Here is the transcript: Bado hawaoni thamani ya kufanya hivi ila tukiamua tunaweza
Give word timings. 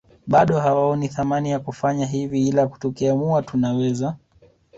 Bado 0.27 0.59
hawaoni 0.59 1.07
thamani 1.07 1.49
ya 1.51 1.59
kufanya 1.59 2.05
hivi 2.05 2.47
ila 2.47 2.67
tukiamua 2.67 3.41
tunaweza 3.41 4.17